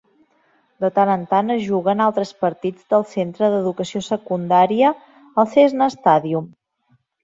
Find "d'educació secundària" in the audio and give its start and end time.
3.57-4.99